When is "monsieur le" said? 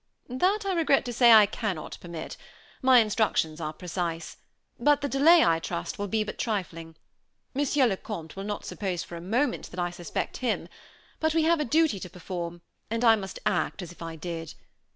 7.53-7.97